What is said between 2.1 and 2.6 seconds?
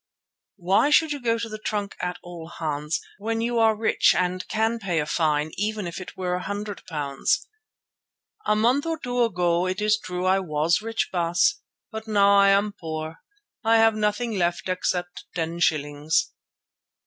all,